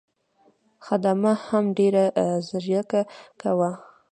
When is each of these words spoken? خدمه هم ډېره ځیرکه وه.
خدمه 0.85 1.33
هم 1.47 1.65
ډېره 1.77 2.03
ځیرکه 2.47 3.51
وه. 3.57 3.71